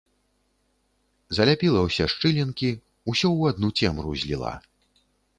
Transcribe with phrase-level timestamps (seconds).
[1.37, 2.69] Заляпіла ўсе шчылінкі,
[3.13, 4.55] усё ў адну цемру зліла.